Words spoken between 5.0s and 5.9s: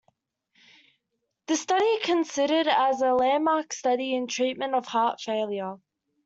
failure.